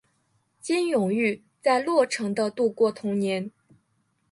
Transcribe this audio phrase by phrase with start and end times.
[0.59, 3.51] 金永玉在洛城的度过童年。